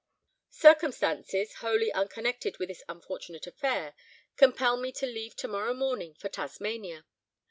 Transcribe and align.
"Circumstances 0.55 1.53
(wholly 1.57 1.93
unconnected 1.93 2.57
with 2.57 2.69
this 2.69 2.81
unfortunate 2.89 3.45
affair) 3.45 3.93
compel 4.35 4.75
me 4.75 4.91
to 4.93 5.05
leave 5.05 5.35
to 5.35 5.47
morrow 5.47 5.75
morning 5.75 6.15
for 6.15 6.27
Tasmania. 6.27 7.05